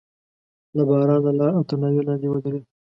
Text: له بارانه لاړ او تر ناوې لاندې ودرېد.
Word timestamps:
له 0.75 0.83
بارانه 0.89 1.31
لاړ 1.39 1.51
او 1.57 1.63
تر 1.69 1.75
ناوې 1.81 2.01
لاندې 2.07 2.27
ودرېد. 2.29 2.65